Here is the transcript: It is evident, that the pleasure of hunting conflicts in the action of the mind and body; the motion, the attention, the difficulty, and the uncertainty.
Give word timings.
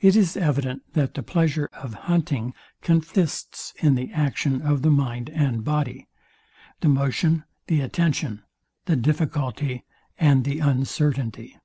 It 0.00 0.14
is 0.14 0.36
evident, 0.36 0.84
that 0.92 1.14
the 1.14 1.22
pleasure 1.24 1.68
of 1.72 1.92
hunting 2.06 2.54
conflicts 2.80 3.74
in 3.80 3.96
the 3.96 4.12
action 4.12 4.62
of 4.62 4.82
the 4.82 4.90
mind 4.92 5.30
and 5.30 5.64
body; 5.64 6.06
the 6.78 6.86
motion, 6.88 7.42
the 7.66 7.80
attention, 7.80 8.44
the 8.84 8.94
difficulty, 8.94 9.84
and 10.16 10.44
the 10.44 10.60
uncertainty. 10.60 11.58